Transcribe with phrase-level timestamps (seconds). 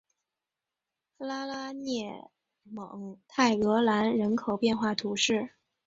[1.19, 2.31] 拉拉涅
[2.63, 5.51] 蒙泰格兰人口变化图示